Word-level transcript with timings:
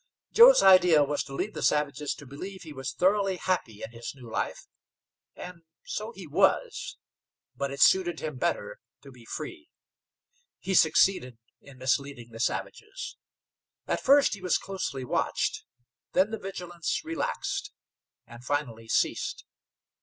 Joe's 0.31 0.63
idea 0.63 1.03
was 1.03 1.23
to 1.25 1.35
lead 1.35 1.53
the 1.53 1.61
savages 1.61 2.15
to 2.15 2.25
believe 2.25 2.63
he 2.63 2.73
was 2.73 2.91
thoroughly 2.91 3.37
happy 3.37 3.83
in 3.83 3.91
his 3.91 4.15
new 4.15 4.27
life, 4.31 4.65
and 5.35 5.61
so 5.85 6.11
he 6.11 6.25
was, 6.25 6.97
but 7.55 7.69
it 7.69 7.79
suited 7.79 8.19
him 8.19 8.37
better 8.37 8.79
to 9.03 9.11
be 9.11 9.25
free. 9.25 9.69
He 10.57 10.73
succeeded 10.73 11.37
in 11.61 11.77
misleading 11.77 12.31
the 12.31 12.39
savages. 12.39 13.17
At 13.85 14.01
first 14.01 14.33
he 14.33 14.41
was 14.41 14.57
closely 14.57 15.05
watched, 15.05 15.65
the 16.13 16.25
the 16.25 16.39
vigilance 16.39 17.05
relaxed, 17.05 17.71
and 18.25 18.43
finally 18.43 18.87
ceased. 18.87 19.45